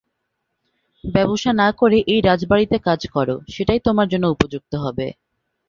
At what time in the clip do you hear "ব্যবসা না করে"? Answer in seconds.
1.03-1.97